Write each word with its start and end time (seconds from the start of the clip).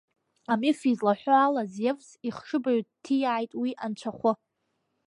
Амиф 0.51 0.79
излаҳәо 0.91 1.33
ала, 1.45 1.63
Зевс 1.73 2.09
ихшыбаҩ 2.27 2.79
дҭиааит 2.87 3.51
уи 3.61 3.69
анцәахәы. 3.83 4.31